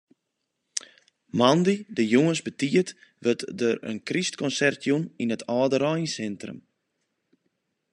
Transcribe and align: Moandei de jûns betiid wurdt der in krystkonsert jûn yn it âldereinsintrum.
Moandei 1.37 1.77
de 1.95 2.03
jûns 2.11 2.39
betiid 2.47 2.87
wurdt 3.23 3.43
der 3.59 3.75
in 3.89 3.99
krystkonsert 4.07 4.79
jûn 4.89 5.03
yn 5.21 5.33
it 5.35 5.47
âldereinsintrum. 5.57 6.59